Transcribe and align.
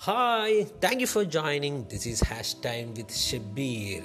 Hi 0.00 0.66
thank 0.84 1.00
you 1.00 1.06
for 1.06 1.24
joining 1.24 1.84
this 1.92 2.08
is 2.08 2.24
hash 2.24 2.56
time 2.64 2.94
with 2.94 3.10
Shabeer 3.10 4.02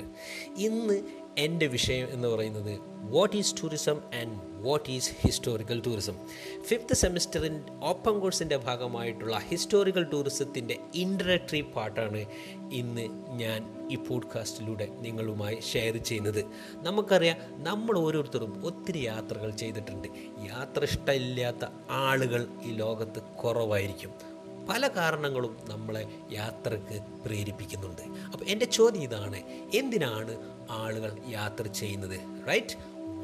ഇന്ന് 0.58 1.04
എന്റെ 1.38 1.68
വിഷയം 1.68 2.08
എന്ന് 2.12 2.28
പറയുന്നത് 2.28 2.80
what 3.12 3.38
is 3.38 3.56
tourism 3.64 3.98
and 4.22 4.64
what 4.68 4.90
is 4.90 5.12
historical 5.26 5.82
tourism 5.86 6.16
fifth 6.62 6.96
സെമിസ്റ്ററിൻ 6.96 7.80
open 7.84 8.20
കോഴ്സിന്റെ 8.20 8.58
ഭാഗമായിട്ടുള്ള 8.58 9.40
ഹിസ്റ്റോറിക്കൽ 9.40 10.04
ടൂറിസത്തിന്റെ 10.04 10.78
ഇൻട്രഡക്ടറി 10.96 11.62
പാർട്ടാണ് 11.62 12.26
ഇന്ന് 12.72 13.06
ഞാൻ 13.40 13.88
ഈ 13.92 13.96
പോഡ്കാസ്റ്റിലൂടെ 13.96 14.88
നിങ്ങളുമായി 15.00 15.60
ഷെയർ 15.74 15.98
ചെയ്യുന്നത്. 15.98 16.46
നമുക്കറിയാം 16.74 17.64
നമ്മൾ 17.64 18.00
ഓരോരുത്തരും 18.00 18.66
ഒത്തിരി 18.66 19.00
യാത്രകൾ 19.06 19.50
ചെയ്തിട്ടുണ്ട്. 19.52 20.08
യാത്ര 20.48 20.84
ഇഷ്ടമില്ലാത്ത 20.84 21.66
ആളുകൾ 21.90 22.48
ഈ 22.64 22.72
ലോകത്ത് 22.72 23.22
കുറവായിരിക്കും. 23.22 24.31
പല 24.70 24.88
കാരണങ്ങളും 24.88 25.58
നമ്മളെ 25.70 26.08
യാത്രയ്ക്ക് 26.32 27.02
പ്രേരിപ്പിക്കുന്നുണ്ട്. 27.26 28.02
അപ്പോൾ 28.02 28.46
എന്റെ 28.46 28.66
ചോദ്യം 28.66 29.02
ഇതാണ് 29.02 29.40
എന്തിനാണ് 29.76 30.34
ആളുകൾ 30.70 31.12
യാത്ര 31.28 31.68
ചെയ്യുന്നത്? 31.68 32.48
Right 32.50 32.76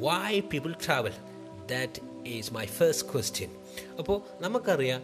why 0.05 0.39
people 0.39 0.73
travel 0.85 1.13
that 1.67 2.27
is 2.27 2.53
my 2.53 2.65
first 2.65 3.13
question 3.13 3.49
അപ്പോൾ 3.99 4.21
നമുക്കറിയാം 4.41 5.03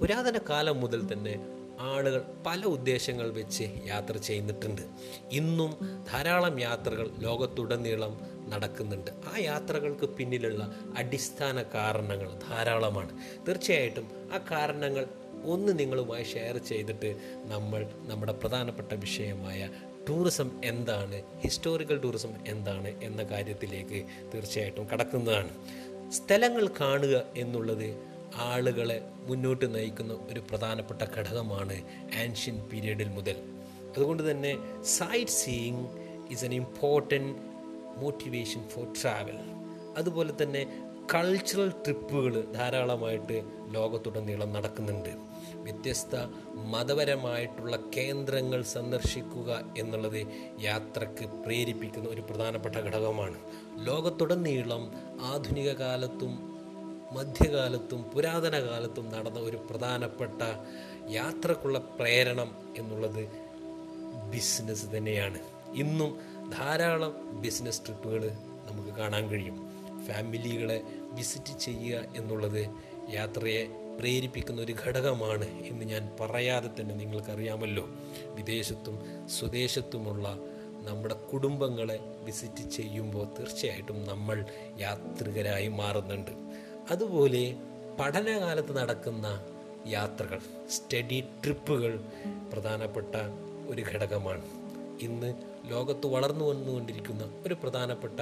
പുരാതന 0.00 0.38
കാലം 0.50 0.80
മുതൽ 0.80 1.12
തന്നെ 1.12 1.46
ആളുകൾ 1.80 2.24
പല 2.46 2.64
ഉദ്ദേശങ്ങൾ 2.64 3.30
വെച്ച് 3.30 3.64
യാത്ര 3.86 4.16
ചെയ്യുന്നിട്ടുണ്ട്. 4.16 4.82
ഇന്നും 5.30 6.04
ധാരാളം 6.12 6.60
യാത്രകൾ 6.60 7.10
ലോകത്തുടനീളം 7.18 8.20
നടക്കുന്നുണ്ട്. 8.48 9.10
ആ 9.10 9.38
യാത്രകൾക്ക് 9.38 10.08
പിന്നിലുള്ള 10.08 10.72
അടിസ്ഥാന 10.96 11.62
കാരണങ്ങൾ 11.62 12.30
ധാരാളമാണ്. 12.48 13.12
തീർച്ചയായിട്ടും 13.48 14.10
ആ 14.34 14.38
കാരണങ്ങൾ 14.50 15.08
ഒന്ന് 15.44 15.78
നിങ്ങളുമായി 15.78 16.24
ഷെയർ 16.24 16.58
ചെയ്തിട്ട് 16.58 17.16
നമ്മൾ 17.44 17.86
നമ്മുടെ 18.06 18.32
പ്രധാനപ്പെട്ട 18.32 18.94
വിഷയമായ 18.94 19.68
ടൂറിസം 20.08 20.50
എന്താണ് 20.64 21.22
ഹിസ്റ്റോറിക്കൽ 21.40 22.00
ടൂറിസം 22.00 22.30
എന്താണ് 22.46 23.00
എന്ന 23.02 23.22
കാര്യത്തിലേക്ക് 23.22 24.04
തീർച്ചയായിട്ടും 24.34 24.88
കടക്കുന്നതാണ്. 24.92 25.48
സ്ഥലങ്ങൾ 26.10 26.70
കാണുക 26.80 27.24
എന്നുള്ളത് 27.36 28.08
ആളുകളെ 28.36 29.02
മുന്നോട്ട് 29.14 29.74
നയിക്കുന്ന 29.74 30.12
ഒരു 30.12 30.40
പ്രധാനപ്പെട്ട 30.40 31.02
ഘടകമാണ് 31.02 31.82
ആൻഷ്യൻ 32.24 32.60
പീരീഡിൽ 32.72 33.08
മുതൽ. 33.08 33.36
അതുകൊണ്ട് 33.96 34.30
തന്നെ 34.30 34.56
sight 34.84 35.30
seeing 35.30 35.86
is 36.30 36.44
an 36.44 36.54
important 36.54 37.34
motivation 37.96 38.62
for 38.68 38.86
travel 39.02 39.38
അതുപോലെ 39.96 40.32
തന്നെ 40.42 40.87
കൾച്ചറൽ 41.14 41.68
ട്രിപ്പുകൾ 41.68 42.52
ധാരാളമായിട്ട് 42.52 43.42
ലോകത്തുടനീളം 43.70 44.52
നടക്കുന്നുണ്ട്. 44.52 45.08
വ്യത്യസ്ത 45.54 46.16
മതപരമായിട്ടുള്ള 46.54 47.78
കേന്ദ്രങ്ങൾ 47.96 48.62
സന്ദർശിക്കുക 48.62 49.74
എന്നുള്ളത് 49.78 50.26
യാത്രയ്ക്ക് 50.60 51.24
പ്രേരിപ്പിക്കുന്ന 51.24 52.08
ഒരു 52.08 52.20
പ്രധാനപ്പെട്ട 52.20 52.74
ഘടകമാണ്. 52.76 53.38
ലോകത്തുടനീളം 53.76 54.92
ആധുനിക 55.20 55.72
കാലത്തും 55.72 56.58
മധ്യകാലത്തും 57.12 58.02
പുരാതന 58.02 58.60
കാലത്തും 58.60 59.10
നടന്ന 59.10 59.38
ഒരു 59.38 59.56
പ്രധാനപ്പെട്ട 59.56 60.42
യാത്രക്കുള്ള 61.08 61.78
പ്രേരണം 61.78 62.56
എന്നുള്ളത് 62.76 63.28
ബിസിനസ് 64.30 64.86
തന്നെയാണ്. 64.96 65.38
ഇന്നും 65.74 66.18
ധാരാളം 66.58 67.40
ബിസിനസ് 67.40 67.82
ട്രിപ്പുകൾ 67.82 68.30
നമുക്ക് 68.70 68.88
കാണാൻ 68.88 69.28
കഴിയും. 69.28 69.67
ഫാമിലികളെ 70.08 70.82
വിസിറ്റ് 70.98 71.58
ചെയ്യുക 71.58 72.04
എന്നുള്ളത് 72.16 72.70
യാത്രയെ 73.10 73.66
പ്രേരിപ്പിക്കുന്ന 73.98 74.62
ഒരു 74.62 74.74
ഘടകമാണ് 74.86 75.44
എന്ന് 75.44 75.84
ഞാൻ 75.84 76.10
പറയാതെ 76.20 76.70
തന്നെ 76.80 76.94
നിങ്ങൾക്കറിയാമല്ലോ. 76.94 77.88
വിദേശത്തും 78.34 79.26
സ്വദേശത്തുമുള്ള 79.28 80.38
നമ്മുടെ 80.82 81.14
കുടുംബങ്ങളെ 81.14 81.98
വിസിറ്റ് 82.24 82.70
ചെയ്യുമ്പോൾ 82.70 83.24
തീർച്ചയായിട്ടും 83.38 84.04
നമ്മൾ 84.04 84.44
യാത്രികരായി 84.78 85.68
മാറുന്നുണ്ട്. 85.68 86.30
അതുപോലെ 86.90 87.54
പഠനകാലത്ത് 88.00 88.76
നടക്കുന്ന 88.76 89.44
യാത്രകൾ 89.86 90.40
സ്റ്റഡി 90.70 91.24
ട്രിപ്പുകൾ 91.44 92.00
പ്രധാനപ്പെട്ട 92.52 93.14
ഒരു 93.68 93.82
ഘടകമാണ്. 93.82 94.44
ഇന്ന് 95.00 95.34
ലോകത്ത് 95.68 96.06
വളർന്നു 96.06 96.44
വന്നുകൊണ്ടിരിക്കുന്ന 96.44 97.30
ഒരു 97.46 97.54
പ്രധാനപ്പെട്ട 97.54 98.20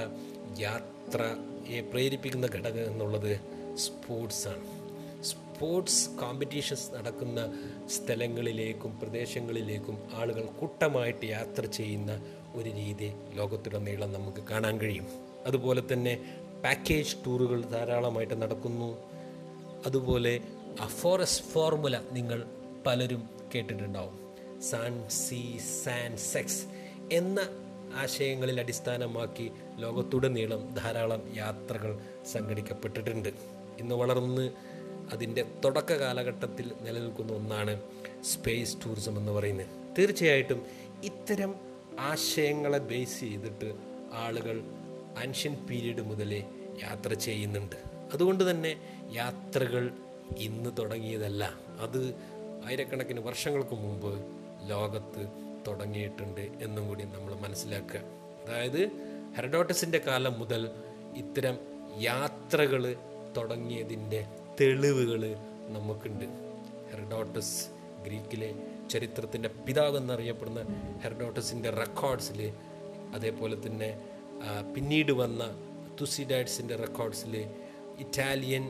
യാത്രയെ 0.59 1.81
പ്രേരിപ്പിക്കുന്ന 1.81 2.47
ഘടകം 2.47 2.91
എന്നുള്ളത് 2.91 3.39
സ്പോർട്സാണ് 3.75 4.77
സ്പോർട്സ് 5.23 6.09
കോമ്പറ്റീഷൻസ് 6.09 6.93
നടക്കുന്ന 6.93 7.53
സ്ഥലങ്ങളിലേക്കും 7.89 8.99
പ്രദേശങ്ങളിലേക്കും 8.99 9.97
ആളുകൾ 10.13 10.41
കൂട്ടമായിട്ട് 10.41 11.25
യാത്ര 11.25 11.65
ചെയ്യുന്ന 11.65 12.21
ഒരു 12.55 12.69
രീതി 12.69 13.11
ലോകത്തുടനീളം 13.33 14.13
നമുക്ക് 14.13 14.43
കാണാൻ 14.51 14.79
കഴിയും. 14.79 15.07
അതുപോലെ 15.45 15.83
തന്നെ 15.93 16.41
പാക്കേജ് 16.63 17.15
ടൂറുകൾ 17.25 17.61
ധാരാളമായിട്ട് 17.61 18.41
നടക്കുന്നു. 18.41 18.97
അതുപോലെ 19.85 20.39
അഫോറസ് 20.79 21.41
ഫോർമുല 21.41 21.99
നിങ്ങൾ 22.11 22.45
പലരും 22.85 23.29
കേട്ടിട്ടുണ്ടാവും. 23.55 24.27
സാൻ 24.61 25.09
സി 25.09 25.57
സാൻ 25.83 26.17
സെക്സ് 26.17 26.76
എന്ന 27.11 27.47
ആശയങ്ങളിൽ 27.93 28.59
അടിസ്ഥാനമാക്കി 28.59 29.51
ലോകത്തുടനീളം 29.75 30.73
ധാരാളം 30.73 31.35
യാത്രകൾ 31.35 31.99
സംഘടിക്കപ്പെട്ടിട്ടുണ്ട്. 32.31 33.29
ഇന്ന് 33.79 33.95
വളർന്ന് 33.95 34.51
അതിന്റെ 35.13 35.45
തുടക്ക 35.65 35.93
കാലഘട്ടത്തിൽ 35.93 36.71
നിലനിൽക്കുന്ന 36.81 37.33
ഒന്നാണ് 37.33 37.81
സ്പേസ് 38.23 38.77
ടൂറിസം 38.85 39.17
എന്ന് 39.17 39.31
പറയുന്നത്. 39.31 39.67
തീർച്ചയായിട്ടും 39.97 40.65
ഇത്തരം 41.03 41.55
ആശയങ്ങളെ 41.99 42.77
ബേസ് 42.77 43.19
ചെയ്തിട്ട് 43.19 43.73
ആളുകൾ 44.13 44.61
ആൻഷ്യൻ 45.17 45.65
പീരീഡ് 45.69 46.01
മുതലേ 46.01 46.43
യാത്ര 46.83 47.13
ചെയ്യുന്നുണ്ട്. 47.13 47.75
അതുകൊണ്ട് 48.13 48.51
തന്നെ 48.51 48.81
യാത്രകൾ 49.11 49.91
ഇന്ന് 50.37 50.69
തുടങ്ങിയതല്ല. 50.79 51.53
അത് 51.79 52.15
ആയിരക്കണക്കിന് 52.65 53.19
വർഷങ്ങൾക്ക് 53.19 53.75
മുമ്പ് 53.75 54.25
ലോകത്ത് 54.69 55.46
തുടങ്ങിയിട്ടുണ്ട് 55.67 56.41
എന്നും 56.65 56.87
കൂടി 56.87 57.03
നമ്മൾ 57.03 57.33
മനസ്സിലാക്കുക. 57.35 58.01
അതായത് 58.43 58.81
ഹെറഡോട്ടസിന്റെ 59.37 59.97
കാലം 60.07 60.39
മുതൽ 60.39 60.61
ഇത്തരം 61.15 61.55
യാത്രകൾ 61.99 62.83
തുടങ്ങിയതിന്റെ 63.37 64.21
തെളിവുകൾ 64.61 65.21
നമുക്കുണ്ട്. 65.69 66.25
ഹെറഡോട്ടസ് 66.91 67.57
ഗ്രീക്കിലെ 68.03 68.49
ചരിത്രത്തിന്റെ 68.89 69.49
പിതാവ് 69.49 69.97
എന്നറിയപ്പെടുന്ന 69.97 70.61
ഹെറഡോട്ടസിന്റെ 71.03 71.69
റെക്കോർഡ്സിൽ 71.69 72.39
അതേപോലെ 73.15 73.55
തന്നെ 73.65 73.89
പിന്നീട് 74.75 75.11
വന്ന 75.11 75.43
തുസിഡൈഡ്സിന്റെ 76.01 76.75
റെക്കോർഡ്സിൽ 76.75 77.33
ഇറ്റാലിയൻ 77.99 78.65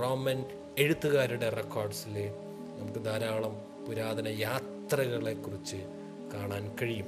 റോമൻ 0.00 0.38
എഴുത്തുകാരുടെ 0.78 1.48
റെക്കോർഡ്സിൽ 1.50 2.16
നമുക്ക് 2.78 3.04
ധാരാളം 3.04 3.54
പുരാതന 3.86 4.28
യാത്രകളെക്കുറിച്ച് 4.84 5.76
കാണാൻ 6.34 6.76
കഴിയും. 6.82 7.06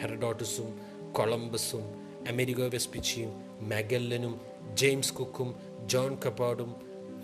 ഹെറഡോട്ടസും 0.00 0.80
കൊളംബസും 1.12 1.82
അമേരിക്കോ 2.28 2.66
വെസ്പിച്ചിയും 2.66 3.32
മെഗല്ലനും 3.68 4.40
ജെയിംസ് 4.74 5.12
കുക്കും 5.12 5.56
ജോൺ 5.86 6.18
കപ്പാഡും 6.26 6.70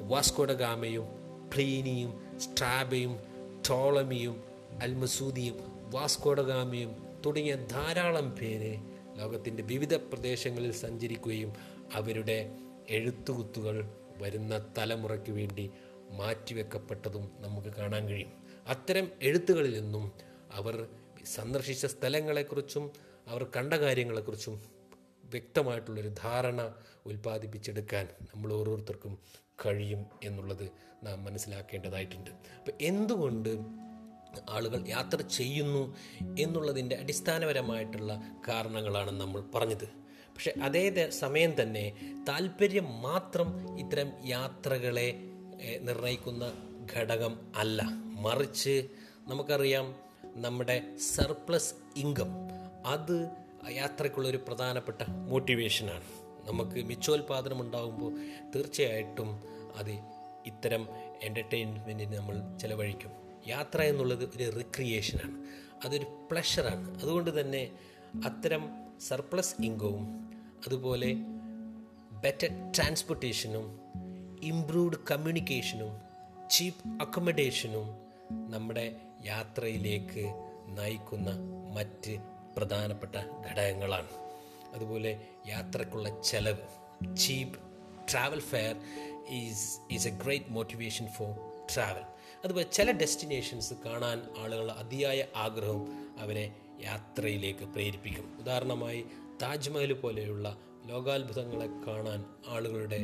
വാസ്കോഡഗാമയും 0.09 1.07
പ്ലീനിയും 1.55 2.41
സ്ട്രാബയും 2.41 3.21
ടോളമിയും 3.71 4.45
അൽമസൂദിയും 4.83 5.57
വാസ്കോഡഗാമയും 5.91 6.93
തുടങ്ങിയ 7.27 7.55
ധാരാളം 7.55 8.31
പേരെ 8.31 8.81
ലോകത്തിന്റെ 9.17 9.63
വിവിധ 9.63 9.95
പ്രദേശങ്ങളിൽ 9.95 10.73
സഞ്ചരിക്കുകയും 10.73 11.53
അവരുടെ 11.95 12.51
എഴുത്തുകുത്തുകൾ 12.89 13.91
വരുന്ന 14.19 14.67
തലമുറയ്ക്ക് 14.79 15.33
വേണ്ടി 15.33 15.71
മാറ്റിവെക്കപ്പെട്ടതും 16.13 17.31
നമുക്ക് 17.41 17.69
കാണാൻ 17.69 18.09
കഴിയും. 18.09 18.42
അത്തരം 18.67 19.11
എഴുത്തുകളിൽ 19.23 19.81
നിന്നും 19.81 20.13
അവർ 20.53 20.89
സന്ദർശിച്ച 21.37 21.87
സ്ഥലങ്ങളെക്കുറിച്ചും 21.87 22.93
അവർ 23.29 23.47
കണ്ട 23.57 23.75
കാര്യങ്ങളെക്കുറിച്ചും 23.75 24.63
വ്യക്തമായിട്ടുള്ളൊരു 25.25 26.09
ധാരണ 26.09 26.75
ഉൽപ്പാദിപ്പിച്ചെടുക്കാൻ 27.07 28.09
നമ്മൾ 28.35 28.53
ഓരോരുത്തർക്കും 28.53 29.19
കഴിയും 29.67 30.07
എന്നുള്ളത് 30.23 30.73
നാം 31.03 31.25
മനസ്സിലാക്കേണ്ടതായിട്ടുണ്ട്. 31.25 32.31
അപ്പം 32.31 32.75
എന്തുകൊണ്ട് 32.81 33.59
ആളുകൾ 34.51 34.89
യാത്ര 34.89 35.21
ചെയ്യുന്നു 35.21 35.97
എന്നുള്ളതിന്റെ 36.39 36.97
അടിസ്ഥാനപരമായിട്ടുള്ള 36.97 38.13
കാരണങ്ങളാണ് 38.49 39.21
നമ്മൾ 39.21 39.41
പറഞ്ഞത്. 39.55 39.85
പക്ഷേ 40.29 40.53
അതേ 40.63 41.11
സമയം 41.11 41.63
തന്നെ 41.63 41.93
താല്പര്യം 42.29 43.01
മാത്രം 43.03 43.79
ഇത്തരം 43.79 44.13
യാത്രകളെ 44.25 45.09
നിർണയിക്കുന്ന 45.81 46.72
ഘടകം 46.95 47.53
അല്ല. 47.57 47.83
മറിച്ച് 48.23 48.89
നമുക്കറിയാം 49.29 49.95
നമ്മുടെ 50.25 50.97
സർപ്ലസ് 50.97 51.75
ഇൻകം 51.97 52.29
അത് 52.87 53.31
യാത്രയ്ക്കുള്ളൊരു 53.71 54.37
പ്രധാനപ്പെട്ട 54.37 55.11
മോട്ടിവേഷനാണ്. 55.11 56.05
നമുക്ക് 56.45 56.85
മിച്ചോൽപാദനം 56.85 57.61
ഉണ്ടാകുമ്പോൾ 57.61 58.13
തീർച്ചയായിട്ടും 58.55 59.43
അത് 59.77 59.91
ഇത്തരം 60.47 60.89
എന്റർടൈൻമെന്റിന് 61.23 62.17
നമ്മൾ 62.17 62.59
ചിലവഴിക്കും. 62.59 63.11
യാത്ര 63.47 63.83
എന്നുള്ളത് 63.83 64.25
ഒരു 64.25 64.51
റിക്രിയേഷനാണ് 64.51 65.45
അതൊരു 65.85 66.29
പ്ലഷറാണ് 66.31 67.03
അതുകൊണ്ട് 67.03 67.41
തന്നെ 67.41 67.71
അത്തരം 68.25 68.71
സർപ്ലസ് 69.01 69.55
ഇൻകവും 69.63 70.31
അതുപോലെ 70.67 71.15
ബെറ്റർ 72.23 72.73
ട്രാൻസ്പോർട്ടേഷനും 72.77 73.81
ഇംപ്രൂവ്ഡ് 74.43 74.97
കമ്മ്യൂണിക്കേഷനും 75.11 76.12
ചീപ്പ് 76.53 77.03
അക്കോമഡേഷനും 77.03 77.87
നമ്മുടെ 78.51 78.97
യാത്രയിലേക്ക് 79.25 80.25
നയിക്കുന്ന 80.69 81.31
മറ്റ് 81.75 82.19
പ്രധാനപ്പെട്ട 82.57 83.17
ഘടകങ്ങളാണ്. 83.51 84.09
അതുപോലെ 84.75 85.27
യാത്രക്കുള്ള 85.47 86.23
ചെലവ് 86.23 87.17
cheap 87.17 87.59
travel 88.13 88.41
fare 88.41 88.77
is 89.29 89.81
is 89.93 90.09
a 90.09 90.11
great 90.11 90.47
motivation 90.49 91.07
for 91.07 91.35
travel 91.75 92.03
അതുപോലെ 92.45 92.67
ചില 92.73 92.91
ഡെസ്റ്റിനേഷൻസ് 92.91 93.75
കാണാൻ 93.87 94.23
ആളുകൾ 94.39 94.71
അതിയായ 94.73 95.27
ആഗ്രഹം 95.37 95.83
അവരെ 96.19 96.57
യാത്രയിലേക്ക് 96.81 97.65
പ്രേരിപ്പിക്കും. 97.65 98.37
ഉദാഹരണമായി 98.39 99.05
താജ്മഹൽ 99.43 99.93
പോലെയുള്ള 99.93 100.57
ലോകാത്ഭുതങ്ങളെ 100.87 101.67
കാണാൻ 101.67 102.25
ആളുകളുടെ 102.49 103.01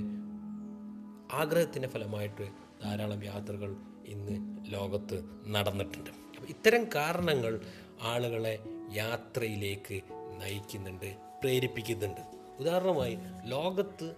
ആഗ്രഹത്തിന്റെ 1.32 1.88
ഫലമായിട്ട് 1.88 2.67
ധാരാളം 2.84 3.24
യാത്രകൾ 3.24 3.76
ഇന്ന് 4.06 4.58
ലോകത്ത് 4.74 5.24
നടന്നിട്ടുണ്ട്. 5.46 6.10
അപ്പോൾ 6.10 6.48
ഇത്തരം 6.48 6.88
കാരണങ്ങൾ 6.94 7.60
ആളുകളെ 8.02 8.58
യാത്രയിലേക്ക് 8.92 10.00
നയിക്കുന്നുണ്ട് 10.40 11.16
പ്രേരിപ്പിക്കുന്നുണ്ട്. 11.42 12.20
ഉദാഹരണമായി 12.58 13.18
ലോകത്ത് 13.44 14.16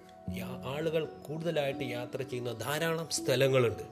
ആളുകൾ 0.65 1.05
കൂടുതലായിട്ട് 1.05 1.85
യാത്ര 1.85 2.23
ചെയ്യുന്ന 2.23 2.53
ധാരാളം 2.53 3.09
സ്ഥലങ്ങളുണ്ട്. 3.09 3.83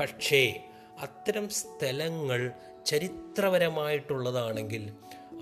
പക്ഷേ 0.00 0.64
അത്തരം 1.00 1.48
സ്ഥലങ്ങൾ 1.48 2.52
ചരിത്രപരമായിട്ടുള്ളതാണെങ്കിൽ 2.86 4.92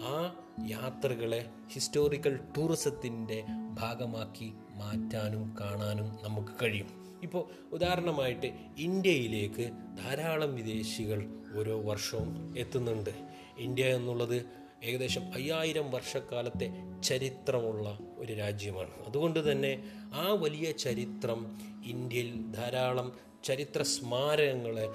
ആ 0.00 0.36
യാത്രകളെ 0.68 1.46
ഹിസ്റ്റോറിക്കൽ 1.72 2.40
ടൂറിസത്തിന്റെ 2.56 3.44
ഭാഗമാക്കി 3.74 4.54
മാറ്റാനും 4.74 5.56
കാണാനും 5.60 6.18
നമുക്ക് 6.22 6.48
കഴിയും. 6.62 7.03
ഇപ്പോൾ 7.24 7.48
ഉദാഹരണമായിട്ട് 7.72 8.52
ഇന്ത്യയിലേക്ക് 8.78 9.70
ധാരാളം 9.98 10.54
വിദേശികൾ 10.54 11.26
ഓരോ 11.58 11.80
വർഷവും 11.80 12.54
എത്തുന്നുണ്ട്. 12.58 13.10
ഇന്ത്യ 13.58 13.84
എന്നുള്ളത് 13.84 14.46
ഏകദേശം 14.84 15.32
അയ്യായിരം 15.34 15.90
വർഷക്കാലത്തെ 15.90 16.70
ചരിത്രമുള്ള 17.02 17.98
ഒരു 18.18 18.32
രാജ്യമാണ്. 18.32 19.06
അതുകൊണ്ട് 19.06 19.52
തന്നെ 19.52 19.72
ആ 20.14 20.32
വലിയ 20.32 20.72
ചരിത്രം 20.72 21.60
ഇന്ത്യയിൽ 21.84 22.52
ധാരാളം 22.52 23.18
ചരിത്ര 23.44 23.82
സ്മാരകങ്ങളെ 23.82 24.86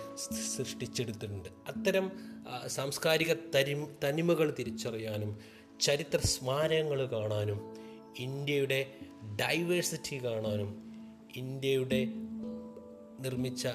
സൃഷ്ടിച്ചെടുത്തിട്ടുണ്ട്. 0.58 1.50
അത്തരം 1.68 2.12
സാംസ്കാരിക 2.68 3.34
തരി 3.56 3.86
തനിമകൾ 4.04 4.56
തിരിച്ചറിയാനും 4.60 5.40
ചരിത്ര 5.82 6.18
സ്മാരകങ്ങൾ 6.18 7.06
കാണാനും 7.06 7.60
ഇന്ത്യയുടെ 8.20 8.80
ഡൈവേഴ്സിറ്റി 9.36 10.26
കാണാനും 10.26 10.89
ഇന്ത്യയുടെ 11.38 12.06
നിർമ്മിച്ച 13.20 13.68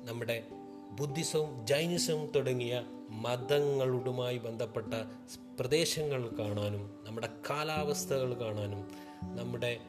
നമ്മുടെ 0.00 0.44
ബുദ്ധിസവും 0.90 1.66
ജൈനിസവും 1.66 2.30
തുടങ്ങിയ 2.36 2.82
മതങ്ങളുമായി 3.10 4.38
ബന്ധപ്പെട്ട 4.38 4.94
പ്രദേശങ്ങൾ 5.60 6.28
കാണാനും 6.28 7.04
നമ്മുടെ 7.06 7.28
കാലാവസ്ഥകൾ 7.50 8.34
കാണാനും 8.40 8.88
നമ്മുടെ 9.36 9.80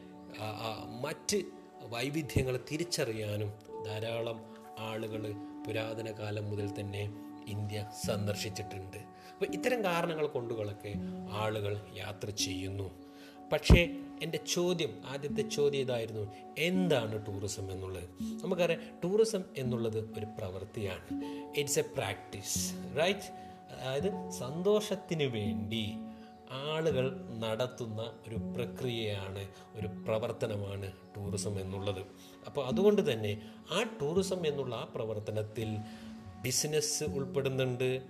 മറ്റ് 1.02 1.44
വൈവിധ്യങ്ങൾ 1.82 2.60
തിരിച്ചറിയാനും 2.72 3.52
ധാരാളം 3.86 4.40
ആളുകൾ 4.80 5.34
പുരാതന 5.66 6.12
കാലം 6.12 6.50
മുതൽ 6.50 6.80
തന്നെ 6.80 7.10
ഇന്ത്യ 7.48 7.86
സന്ദർശിച്ചിട്ടുണ്ട്. 8.06 8.98
അപ്പോൾ 9.34 9.46
ഇത്തരം 9.46 9.84
കാരണങ്ങൾ 9.84 10.28
കൊണ്ടുകളൊക്കെ 10.28 10.94
ആളുകൾ 11.30 11.82
യാത്ര 11.96 12.30
ചെയ്യുന്നു. 12.30 12.92
പക്ഷേ 13.54 13.88
എന്റെ 14.24 14.39
ചോദ്യം 14.54 15.01
ആദ്യത്തെ 15.06 15.50
ചോദ്യം 15.50 15.81
ഇതായിരുന്നു. 15.81 16.31
എന്താണ് 16.57 17.27
ടൂറിസം 17.27 17.71
എന്നുള്ളത്? 17.71 18.10
നമുക്കറിയാം 18.21 18.81
ടൂറിസം 19.04 19.44
എന്നുള്ളത് 19.57 19.98
ഒരു 19.98 20.25
പ്രവൃത്തിയാണ്. 20.25 21.21
ഇറ്റ്സ് 21.60 21.80
എ 21.80 21.81
പ്രാക്ടീസ് 21.81 22.74
റൈറ്റ് 23.00 23.31
അതായത് 23.81 24.30
സന്തോഷത്തിന് 24.30 25.24
വേണ്ടി 25.24 25.94
ആളുകൾ 26.51 27.25
നടത്തുന്ന 27.39 28.01
ഒരു 28.01 28.36
പ്രക്രിയയാണ് 28.36 29.48
ഒരു 29.75 29.88
പ്രവർത്തനമാണ് 29.88 30.92
ടൂറിസം 31.18 31.60
എന്നുള്ളത്. 31.60 32.01
അപ്പോൾ 32.45 32.68
അതുകൊണ്ട് 32.68 33.13
തന്നെ 33.13 33.42
ആ 33.71 33.83
ടൂറിസം 34.01 34.48
എന്നുള്ള 34.48 34.75
ആ 34.75 34.83
പ്രവർത്തനത്തിൽ 34.95 35.77
ബിസിനസ് 36.42 37.04
ഉൾപ്പെടുന്നുണ്ട് 37.04 38.01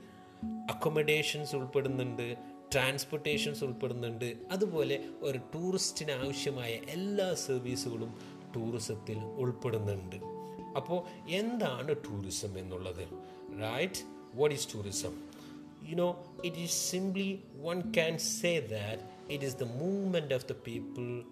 അക്കോമഡേഷൻസ് 0.44 1.56
ഉൾപ്പെടുന്നുണ്ട് 1.56 2.36
ട്രാൻസ്പോർട്ടേഷൻസ് 2.74 3.64
ഉൾപ്പെടുന്നുണ്ട്. 3.64 4.36
അതുപോലെ 4.52 5.06
ഒരു 5.22 5.38
ടൂറിസ്റ്റിന് 5.38 6.12
ആവശ്യമായ 6.12 6.72
എല്ലാ 6.72 7.34
സർവീസുകളും 7.34 8.14
ടൂറിസത്തിൽ 8.56 9.18
ഉൾപ്പെടുന്നുണ്ട്. 9.18 10.16
അപ്പോൾ 10.76 11.04
എന്താണ് 11.30 11.96
ടൂറിസം 11.96 12.60
എന്നുള്ളത്? 12.60 13.08
Right 13.62 14.02
what 14.36 14.56
is 14.56 14.68
tourism 14.74 15.30
you 15.90 15.96
know 15.96 16.16
it 16.48 16.56
is 16.64 16.74
simply 16.96 17.28
one 17.72 17.82
can 17.98 18.16
say 18.42 18.56
that 18.72 19.00
it 19.36 19.42
is 19.48 19.54
the 19.62 19.68
movement 19.82 20.30
of 20.38 20.42
the 20.48 20.58
people 20.68 21.24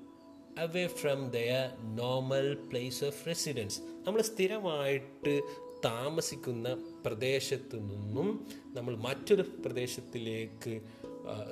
away 0.65 0.85
from 1.01 1.19
their 1.35 1.61
normal 2.01 2.47
place 2.71 2.99
of 3.09 3.13
residence. 3.27 3.75
നമ്മൾ 4.07 4.21
സ്ഥിരമായിട്ട് 4.21 5.41
താമസിക്കുന്ന 5.85 6.83
പ്രദേശത്തു 7.05 7.75
നിന്നും 7.75 8.47
നമ്മൾ 8.67 8.95
മറ്റൊരു 8.97 9.41
പ്രദേശത്തിലേക്ക് 9.41 10.81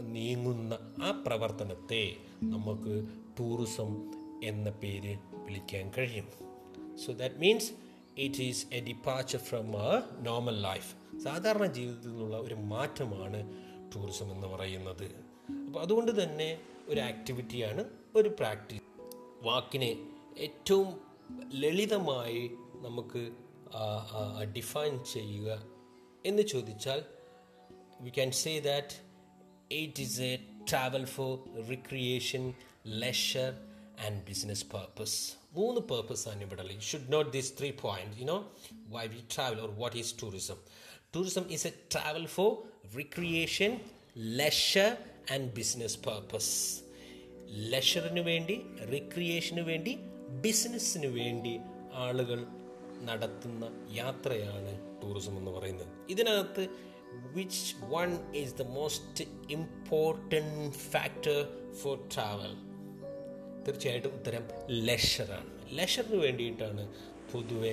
നീങ്ങുന്ന 0.02 0.80
ആ 1.04 1.24
പ്രവർത്തനത്തെ 1.28 2.16
നമുക്ക് 2.44 3.08
ടൂറിസം 3.40 4.12
എന്ന 4.44 4.70
പേര് 4.70 5.18
വിളിക്കാൻ 5.34 5.92
കഴിയും. 5.98 6.28
So 7.06 7.14
that 7.14 7.36
means 7.36 7.72
it 8.18 8.42
is 8.42 8.68
a 8.74 8.80
departure 8.80 9.40
from 9.40 9.78
a 9.78 10.02
normal 10.22 10.62
life 10.62 11.20
സാധാരണ 11.20 11.66
ജീവിതത്തിൽ 11.66 12.10
നിന്നുള്ള 12.10 12.38
ഒരു 12.38 12.54
മാറ്റമാണ് 12.54 13.54
ടൂറിസം 13.96 14.32
എന്ന് 14.32 14.48
പറയുന്നത്. 14.48 15.06
അപ്പോൾ 15.52 15.80
അതുകൊണ്ട് 15.80 16.24
തന്നെ 16.24 16.60
ഒരു 16.88 17.00
ആക്ടിവിറ്റിയാണ് 17.00 17.86
ഒരു 18.16 18.30
പ്രാക്ടീസ് 18.30 18.82
വാക്കിനെ 19.42 19.98
ഏറ്റവും 20.38 21.02
ലളിതമായി 21.54 22.52
നമുക്ക് 22.82 23.32
ഡിഫൈൻ 24.56 25.04
ചെയ്യുക 25.04 25.64
എന്ന് 26.26 26.42
ചോദിച്ചാൽ 26.42 27.04
we 28.02 28.10
can 28.10 28.32
say 28.32 28.60
that 28.60 29.05
it 29.70 30.00
is 30.00 30.20
a 30.20 30.40
travel 30.66 31.06
for 31.06 31.40
recreation, 31.70 32.56
leisure, 32.86 33.54
and 34.06 34.22
business 34.30 34.66
purpose. 34.66 35.36
മൂന്ന് 35.54 35.82
പേർപ്പസ് 35.82 36.30
ആണ് 36.30 36.42
ഇവിടെ 36.42 36.62
ഉള്ളത്. 36.62 36.82
Should 36.82 37.14
note 37.14 37.32
this 37.32 37.54
three 37.60 37.72
point 37.72 38.18
you 38.20 38.26
know 38.26 38.52
why 38.88 39.06
we 39.08 39.20
travel 39.36 39.62
or 39.62 39.70
what 39.70 39.98
is 39.98 40.16
tourism 40.22 40.58
tourism 41.16 41.52
is 41.52 41.68
a 41.68 41.74
travel 41.94 42.26
for 42.26 42.50
recreation 42.98 43.80
leisure 44.18 44.98
and 45.32 45.54
business 45.54 46.00
purpose 46.00 46.82
ലെഷറിന് 47.74 48.20
വേണ്ടി 48.20 48.58
റിക്രിയേഷന് 48.92 49.60
വേണ്ടി 49.60 49.96
ബിസിനസ്സിന് 50.46 51.06
വേണ്ടി 51.06 51.60
ആളുകൾ 51.94 52.46
നടത്തുന്ന 53.02 53.86
യാത്രയാണ് 53.90 55.02
ടൂറിസം 55.02 55.38
എന്ന് 55.38 55.52
പറയുന്നത്. 55.52 56.12
ഇതിനകത്ത് 56.12 56.64
which 57.36 57.64
one 58.02 58.14
is 58.42 58.50
the 58.62 58.68
most 58.80 59.22
important 59.58 60.76
factor 60.94 61.40
for 61.82 61.96
travel? 62.16 62.54
തീർച്ചയായിട്ടും 63.66 64.12
ഉത്തരം 64.18 64.44
ലെഷറാണ് 64.88 65.52
ലെഷറിന് 65.78 66.20
വേണ്ടിയിട്ടാണ് 66.26 66.84
പൊതുവെ 67.32 67.72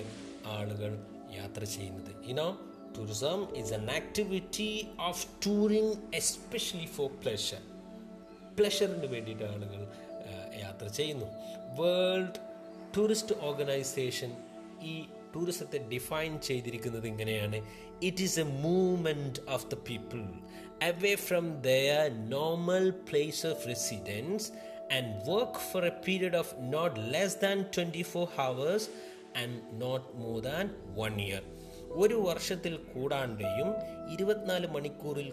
ആളുകൾ 0.57 0.93
യാത്ര 1.39 1.65
ചെയ്യുന്നത്. 1.77 2.13
ഇനോ 2.33 2.47
tourism 2.97 3.41
is 3.61 3.73
an 3.79 3.91
activity 3.91 4.71
of 5.09 5.27
touring 5.47 5.95
especially 6.21 6.89
for 6.97 7.11
pleasure 7.23 7.63
പ്ലഷറിന് 8.59 9.09
വേണ്ടിയിട്ട് 9.15 9.45
ആളുകൾ 9.45 9.83
യാത്ര 10.65 10.87
ചെയ്യുന്നു. 10.99 11.29
വേൾഡ് 11.81 12.39
ടൂറിസ്റ്റ് 12.97 13.35
ഓർഗനൈസേഷൻ 13.49 14.33
ഈ 14.93 14.95
ടൂറിസത്തെ 15.35 15.89
ഡിഫൈൻ 15.93 16.41
ചെയ്തിരിക്കുന്നത് 16.41 17.07
ഇങ്ങനെയാണ്. 17.07 17.67
It 18.03 18.23
is 18.23 18.41
a 18.41 18.43
movement 18.43 19.41
of 19.49 19.67
the 19.71 19.75
people 19.75 20.21
away 20.83 21.15
from 21.15 21.63
their 21.63 22.29
normal 22.29 22.91
place 22.91 23.47
of 23.47 23.69
residence 23.69 24.53
and 24.93 25.31
work 25.31 25.73
for 25.73 25.85
a 25.85 25.93
period 26.09 26.37
of 26.37 26.55
not 26.59 27.01
less 27.13 27.37
than 27.41 27.63
twenty 27.63 28.03
four 28.03 28.29
hours 28.35 28.89
and 29.37 29.83
not 29.83 30.17
more 30.17 30.41
than 30.43 30.71
one 30.99 31.21
year 31.21 31.43
ഒരു 31.89 32.15
വർഷത്തിൽ 32.15 32.77
കൂടാണ്ടെയും 32.77 33.75
ഇരുപത്തിനാല് 34.13 34.67
മണിക്കൂറിൽ 34.67 35.33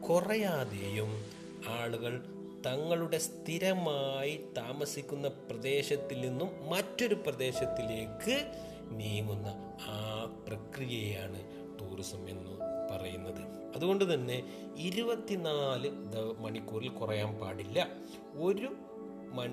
കുറയാതെയും 0.00 1.24
ആളുകൾ 1.68 2.20
തങ്ങളുടെ 2.66 3.18
സ്ഥിരമായി 3.18 4.40
താമസിക്കുന്ന 4.56 5.28
പ്രദേശത്തിൽ 5.28 6.20
നിന്നും 6.20 6.68
മറ്റൊരു 6.68 7.14
പ്രദേശത്തിലേക്ക് 7.14 8.46
നീങ്ങുന്ന 8.90 9.48
ആ 9.82 10.24
പ്രക്രിയയാണ് 10.48 11.42
ടൂറിസം 11.80 12.28
എന്ന് 12.28 12.50
പറയുന്നത്. 12.92 13.74
അതുകൊണ്ട് 13.76 14.14
തന്നെ 14.14 14.42
ഇരുപത്തിനാല് 14.76 15.90
മണിക്കൂറിൽ 16.38 16.88
കുറയാൻ 16.88 17.34
പാടില്ല. 17.34 17.88
ഒരു 18.34 18.68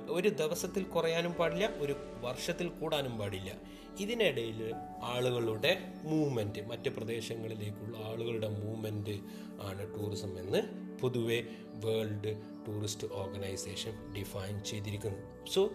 ഒരു 0.10 0.30
ദിവസത്തിൽ 0.30 0.84
കുറയാനും 0.84 1.34
പാടില്ല 1.34 1.68
ഒരു 1.68 1.96
വർഷത്തിൽ 2.22 2.68
കൂടാനും 2.68 3.18
പാടില്ല. 3.18 3.56
ഇതിനിടയിൽ 4.00 4.74
ആളുകളുടെ 5.04 5.94
മൂവ്മെന്റ് 6.04 6.68
മറ്റ് 6.68 6.90
പ്രദേശങ്ങളിലേക്കുള്ള 6.90 7.98
ആളുകളുടെ 7.98 8.48
മൂവ്മെന്റ് 8.48 9.20
ആണ് 9.62 10.00
ടൂറിസം 10.00 10.40
എന്ന് 10.40 10.62
പൊതുവെ 11.02 11.44
വേൾഡ് 11.76 12.38
ടൂറിസ്റ്റ് 12.68 13.08
ഓർഗനൈസേഷൻ 13.14 14.14
ഡിഫൈൻ 14.14 14.64
ചെയ്തിരിക്കുന്നു. 14.64 15.50
So 15.50 15.70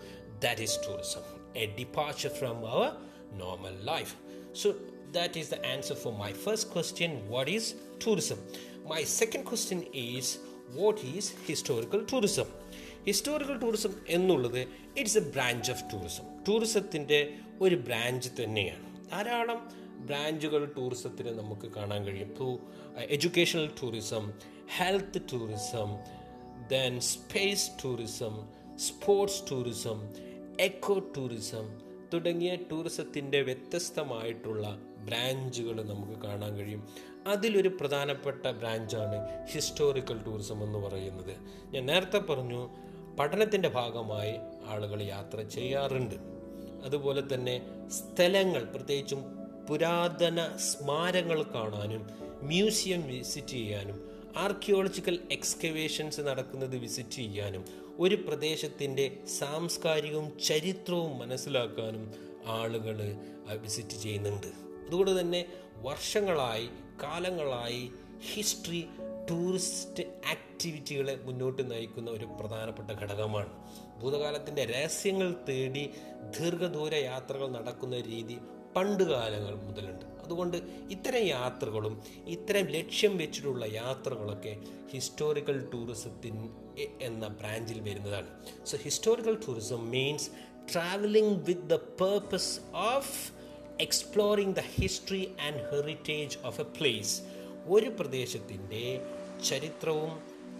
that 0.45 0.63
is 0.63 0.79
tourism 0.89 1.23
a 1.57 1.77
departure 1.77 2.31
from 2.31 2.71
our 2.71 2.93
normal 3.33 3.79
life. 3.85 4.15
So, 4.65 4.75
that 5.13 5.33
is 5.37 5.45
the 5.45 5.59
answer 5.77 5.95
for 5.95 6.13
my 6.13 6.33
first 6.33 6.65
question 6.77 7.11
what 7.11 7.49
is 7.49 7.63
tourism? 8.07 8.39
My 8.93 9.03
second 9.25 9.49
question 9.49 9.79
is 9.83 10.25
what 10.81 10.97
is 10.97 11.53
historical 11.53 12.05
tourism? 12.13 12.47
Historical 13.07 13.59
tourism 13.59 13.95
എന്നുള്ളത് 14.09 14.59
it's 14.99 15.19
a 15.19 15.21
branch 15.21 15.71
of 15.71 15.83
tourism 15.93 16.45
ടൂറിസത്തിന്റെ 16.49 17.39
ഒരു 17.61 17.75
branch 17.75 18.29
തന്നെയാണ്. 18.43 19.11
ധാരാളം 19.11 19.71
ബ്രാഞ്ചുകൾ 20.07 20.65
ടൂറിസത്തിന് 20.65 21.29
നമുക്ക് 21.29 21.67
കാണാൻ 21.67 22.05
കഴിയും. 22.05 22.29
ഇപ്പോൾ 22.29 22.59
educational 22.99 23.71
tourism 23.83 24.33
health 24.77 25.21
tourism 25.33 25.99
then 26.69 27.01
space 27.01 27.71
tourism 27.85 28.49
sports 28.77 29.51
tourism 29.51 30.15
eco 30.61 30.99
tourism 30.99 31.90
തുടങ്ങിയ 32.13 32.57
ടൂറിസത്തിന്റെ 32.57 33.41
വ്യത്യസ്തമായിട്ടുള്ള 33.41 34.79
ബ്രാഞ്ചുകൾ 34.99 35.83
നമുക്ക് 35.83 36.23
കാണാൻ 36.23 36.57
കഴിയും. 36.57 36.89
അതിലൊരു 37.27 37.69
പ്രധാനപ്പെട്ട 37.69 38.47
ബ്രാഞ്ചാണ് 38.47 39.49
ഹിസ്റ്റോറിക്കൽ 39.51 40.23
ടൂറിസം 40.23 40.65
എന്ന് 40.65 40.79
പറയുന്നത്. 40.79 41.37
ഞാൻ 41.71 41.87
നേരത്തെ 41.87 42.19
പറഞ്ഞു 42.19 42.69
പഠനത്തിന്റെ 43.21 43.69
ഭാഗമായി 43.69 44.35
ആളുകൾ 44.67 45.03
യാത്ര 45.03 45.43
ചെയ്യാറുണ്ട്. 45.43 46.15
അതുപോലെ 46.85 47.35
തന്നെ 47.35 47.63
സ്ഥലങ്ങൾ 47.89 48.65
പ്രത്യേകിച്ചും 48.65 49.25
പുരാതന 49.69 50.57
സ്മാരകങ്ങൾ 50.57 51.43
കാണാനും 51.43 52.11
മ്യൂസിയം 52.43 53.07
വിസിറ്റ് 53.07 53.49
ചെയ്യാനും 53.49 54.11
ആർക്കിയോളജിക്കൽ 54.37 55.19
എക്സ്കവേഷൻസ് 55.31 56.21
നടക്കുന്നത് 56.21 56.77
വിസിറ്റ് 56.77 57.11
ചെയ്യാനും 57.11 57.65
ഒരു 58.01 58.15
പ്രദേശത്തിന്റെ 58.15 59.17
സാംസ്കാരികവും 59.39 60.39
ചരിത്രവും 60.47 61.19
മനസ്സിലാക്കാനും 61.19 62.15
ആളുകൾ 62.47 63.17
വിസിറ്റ് 63.57 63.97
ചെയ്യുന്നുണ്ട്. 64.03 64.47
അതുകൊണ്ട് 64.87 65.21
തന്നെ 65.21 65.47
വർഷങ്ങളായി 65.77 66.67
കാലങ്ങളായി 67.03 67.91
ഹിസ്റ്ററി 68.33 68.87
ടൂറിസ്റ്റ് 69.31 70.05
ആക്ടിവിറ്റികളെ 70.31 71.21
മുന്നോട്ട് 71.25 71.71
നയിക്കുന്ന 71.71 72.11
ഒരു 72.11 72.25
പ്രധാനപ്പെട്ട 72.25 72.91
ഘടകമാണ്. 72.91 73.53
ഭൂതകാലത്തിന്റെ 74.01 74.65
രഹസ്യങ്ങൾ 74.65 75.37
തേടി 75.49 75.91
ദീർഘദൂര 76.41 76.95
യാത്രകൾ 76.95 77.49
നടക്കുന്ന 77.49 78.01
രീതി 78.01 78.39
പണ്ട് 78.77 79.05
കാലങ്ങൾ 79.05 79.55
മുതലുണ്ട്. 79.55 80.05
അതുകൊണ്ട് 80.05 80.57
ഇത്തരം 80.91 81.23
യാത്രകളും 81.27 82.03
ഇത്തരം 82.27 82.67
ലക്ഷ്യം 82.67 83.17
വെച്ചിട്ടുള്ള 83.17 83.65
യാത്രകളൊക്കെ 83.65 84.57
ഹിസ്റ്റോറിക്കൽ 84.91 85.71
ടൂറിസത്തിൻ 85.71 86.49
എന്ന 87.01 87.29
ബ്രാഞ്ചിൽ 87.29 87.81
വരുന്നതാണ്. 87.81 88.47
So 88.65 88.79
historical 88.79 89.35
tourism 89.35 89.91
means 89.91 90.31
travelling 90.73 91.45
with 91.45 91.69
the 91.69 91.75
purpose 91.75 92.61
of 92.75 93.33
exploring 93.81 94.57
the 94.57 94.59
history 94.59 95.33
and 95.41 95.71
heritage 95.71 96.39
of 96.45 96.61
a 96.61 96.65
place 96.65 97.23
ഒരു 97.67 97.89
പ്രദേശത്തിന്റെ 97.89 99.01
ചരിത്രവും 99.49 100.11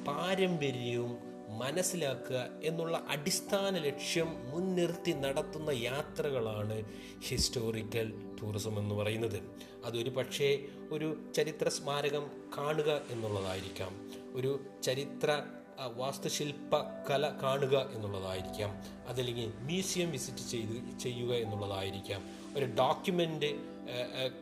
പാരമ്പര്യവും 0.05 1.31
മനസ്സിലാക്കുക 1.59 2.49
എന്നുള്ള 2.63 3.05
അടിസ്ഥാന 3.09 3.79
ലക്ഷ്യം 3.79 4.51
മുൻനിർത്തി 4.51 5.11
നടത്തുന്ന 5.11 5.71
യാത്രകളാണ് 5.71 6.85
ഹിസ്റ്റോറിക്കൽ 7.23 8.13
ടൂറിസം 8.43 8.79
എന്ന് 8.79 8.95
പറയുന്നത്. 8.95 9.43
അതൊരു 9.85 10.11
പക്ഷേ 10.11 10.65
ഒരു 10.91 11.33
ചരിത്ര 11.35 11.69
സ്മാരകം 11.69 12.31
കാണുക 12.59 13.01
എന്നുള്ളതായിരിക്കാം. 13.11 14.11
ഒരു 14.35 14.61
ചരിത്ര 14.83 15.43
വാസ്തുശില്പ 15.87 16.77
കല 17.11 17.33
കാണുക 17.43 17.91
എന്നുള്ളതായിരിക്കാം. 17.95 18.71
അതല്ലെങ്കിൽ 19.07 19.53
മ്യൂസിയം 19.57 20.11
വിസിറ്റ് 20.11 20.51
ചെയ്ത് 20.51 20.99
ചെയ്യുക 20.99 21.35
എന്നുള്ളതായിരിക്കാം. 21.35 22.23
ഒരു 22.57 22.65
ഡോക്യുമെന്റ് 22.65 23.81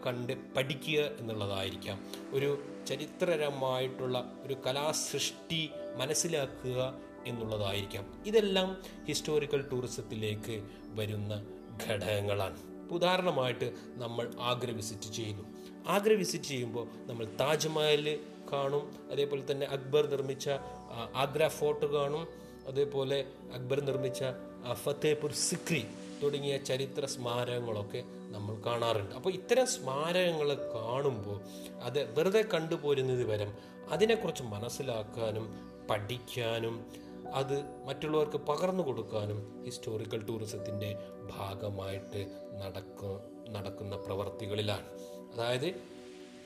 കണ്ട് 0.07 0.55
പഠിക്കുക 0.55 1.01
എന്നുള്ളതായിരിക്കാം. 1.01 2.05
ഒരു 2.31 2.65
ചരിത്രപരമായിട്ടുള്ള 2.89 4.33
ഒരു 4.43 4.57
കലാസൃഷ്ടി 4.67 5.71
മനസ്സിലാക്കുക 5.97 6.95
എന്നുള്ളതായിരിക്കാം. 7.27 8.23
ഇതെല്ലാം 8.27 8.83
ഹിസ്റ്റോറിക്കൽ 9.09 9.69
ടൂറിസത്തിലേക്ക് 9.73 10.63
വരുന്ന 10.87 11.45
ഘടകങ്ങളാണ്. 11.87 12.59
ഉദാഹരണമായിട്ട് 12.93 13.73
നമ്മൾ 13.95 14.31
ആഗ്ര 14.41 14.71
വിസിറ്റ് 14.71 15.13
ചെയ്യുന്നു. 15.13 15.43
ആഗ്ര 15.89 16.13
വിസിറ്റ് 16.13 16.45
ചെയ്യുമ്പോൾ 16.45 16.89
നമ്മൾ 17.07 17.25
താജ്മഹൽ 17.41 18.19
കാണും. 18.53 19.09
അതേപോലെ 19.13 19.43
തന്നെ 19.51 19.67
അക്ബർ 19.67 20.07
നിർമ്മിച്ച 20.07 20.51
ആഗ്ര 20.99 21.49
ഫോർട്ട് 21.49 21.87
കാണും. 21.87 22.29
അതേപോലെ 22.69 23.25
അക്ബർ 23.55 23.81
നിർമ്മിച്ച 23.81 24.25
ഫത്തേപൂർ 24.73 25.33
സിക്രി 25.33 25.87
തുടങ്ങിയ 26.23 26.57
ചരിത്ര 26.57 27.07
സ്മാരകങ്ങളൊക്കെ 27.07 28.03
നമ്മൾ 28.07 28.55
കാണാറുണ്ട്. 28.67 29.15
അപ്പോൾ 29.15 29.31
ഇത്തരം 29.31 29.67
സ്മാരകങ്ങൾ 29.67 30.55
കാണുമ്പോൾ 30.55 31.41
അത് 31.83 32.19
വെറുതെ 32.19 32.45
കണ്ടുപോരുന്നത് 32.55 33.25
വരം 33.25 33.53
അതിനെക്കുറിച്ച് 33.91 34.43
മനസ്സിലാക്കാനും 34.43 35.47
പഠിക്കാനും 35.91 36.87
അത് 37.33 37.63
മറ്റുള്ളവർക്ക് 37.87 38.37
പകർന്നു 38.37 38.83
കൊടുക്കാനും 38.83 39.65
ഹിസ്റ്റോറിക്കൽ 39.65 40.27
ടൂറിസത്തിന്റെ 40.27 40.97
ഭാഗമായിട്ട് 41.39 42.27
നടക്കു 42.63 43.21
നടക്കുന്ന 43.51 43.97
പ്രവർത്തികളിലാണ്. 43.97 44.87
അതായത് 45.35 45.75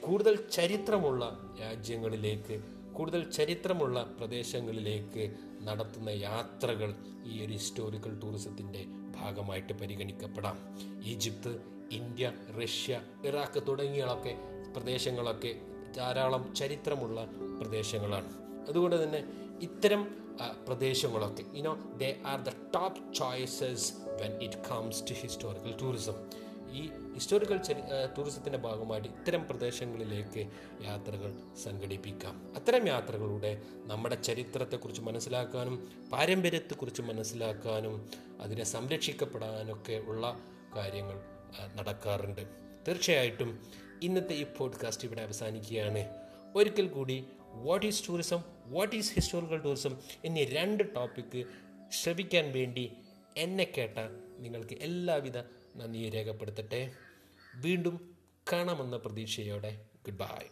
കൂടുതൽ 0.06 0.48
ചരിത്രമുള്ള 0.52 1.40
രാജ്യങ്ങളിലേക്ക് 1.60 2.81
കൂടുതൽ 2.92 3.30
ചരിത്രമുള്ള 3.30 4.02
പ്രദേശങ്ങളിലേക്ക് 4.18 5.36
നടത്തുന്ന 5.62 6.08
യാത്രകൾ 6.10 6.94
ഈ 7.24 7.44
ഒരു 7.44 7.52
ഹിസ്റ്റോറിക്കൽ 7.52 8.20
ടൂറിസത്തിന്റെ 8.20 8.86
ഭാഗമായിട്ട് 9.16 9.72
പരിഗണിക്കപ്പെടാം. 9.72 10.58
ഈജിപ്ത് 11.04 11.62
ഇന്ത്യ 11.92 12.32
റഷ്യ 12.62 13.00
ഇറാഖ് 13.24 13.66
തുടങ്ങിയളൊക്കെ 13.68 14.36
പ്രദേശങ്ങളൊക്കെ 14.76 15.60
ധാരാളം 15.96 16.54
ചരിത്രമുള്ള 16.54 17.24
പ്രദേശങ്ങളാണ്. 17.60 18.30
അതുകൊണ്ട് 18.68 19.04
തന്നെ 19.04 19.24
ഇത്തരം 19.62 20.22
പ്രദേശങ്ങളൊക്കെ 20.66 21.44
you know 21.54 21.78
they 21.96 22.22
are 22.26 22.40
the 22.40 22.48
top 22.48 23.14
choices 23.14 23.92
when 24.20 24.42
it 24.42 24.68
comes 24.70 25.02
to 25.10 25.14
historical 25.14 25.74
tourism 25.82 26.14
ഈ 26.72 26.88
ഹിസ്റ്റോറിക്കൽ 27.14 27.60
ടൂറിസത്തിന്റെ 28.18 28.58
ഭാഗമായിട്ട് 28.58 29.08
ഇത്തരം 29.08 29.48
പ്രദേശങ്ങളിലേക്ക് 29.48 30.42
യാത്രകൾ 30.84 31.30
സംഘടിപ്പിക്കാം. 31.62 32.54
അത്തരം 32.56 32.88
യാത്രകളുടെ 32.88 33.62
നമ്മുടെ 33.86 34.14
ചരിത്രത്തെക്കുറിച്ച് 34.14 35.02
മനസ്സിലാക്കാനും 35.02 35.76
പാരമ്പര്യത്തെക്കുറിച്ച് 36.12 37.02
മനസ്സിലാക്കാനും 37.02 38.10
അതിനെ 38.40 38.64
സംരക്ഷിക്കപ്പെടാനൊക്കെ 38.64 39.96
ഉള്ള 40.06 40.40
കാര്യങ്ങൾ 40.76 41.20
നടക്കാറുണ്ട്. 41.74 42.40
തീർച്ചയായിട്ടും 42.88 43.60
ഇന്നത്തെ 44.02 44.34
ഈ 44.34 44.46
പോഡ്കാസ്റ്റ് 44.58 45.04
ഇവിടെ 45.08 45.22
അവസാനിക്കുകയാണ്. 45.22 46.08
ഒരിക്കൽ 46.56 46.88
കൂടി 46.88 47.24
what 47.52 47.86
is 47.86 48.08
tourism 48.08 48.40
what 48.66 48.96
is 48.96 49.14
historical 49.14 49.58
tourism 49.58 49.96
എന്നീ 50.24 50.44
രണ്ട് 50.44 50.84
ടോപ്പിക്ക് 50.94 51.44
ശ്രവിക്കാൻ 51.92 52.52
വേണ്ടി 52.52 52.92
എന്നെ 53.36 53.66
കേട്ട 53.78 53.98
നിങ്ങൾക്ക് 54.38 54.74
എല്ലാവിധ 54.80 55.38
നന്ദി 55.76 56.10
രേഖപ്പെടുത്തട്ടെ. 56.10 56.92
വീണ്ടും 57.54 57.96
കാണാമെന്ന 58.52 58.96
പ്രതീക്ഷയോടെ 58.96 59.72
ഗുഡ് 60.06 60.18
ബൈ 60.18 60.44